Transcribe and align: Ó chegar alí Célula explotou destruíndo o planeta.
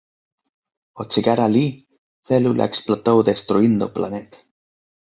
Ó 1.01 1.05
chegar 1.11 1.39
alí 1.41 1.65
Célula 2.27 2.69
explotou 2.71 3.17
destruíndo 3.31 3.83
o 3.87 3.93
planeta. 3.97 4.37